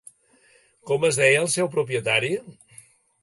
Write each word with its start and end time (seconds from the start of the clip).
Com 0.91 1.03
es 1.09 1.19
deia 1.21 1.43
el 1.43 1.51
seu 1.57 1.69
propietari? 1.75 2.31